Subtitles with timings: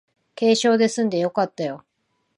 [0.35, 1.83] 軽傷ですんでよかったよ